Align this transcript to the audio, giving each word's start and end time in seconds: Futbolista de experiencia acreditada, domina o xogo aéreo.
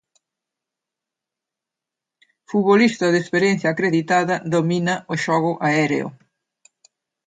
Futbolista 2.49 3.05
de 3.11 3.19
experiencia 3.23 3.67
acreditada, 3.71 4.35
domina 4.55 4.95
o 5.13 5.15
xogo 5.23 5.51
aéreo. 5.67 6.07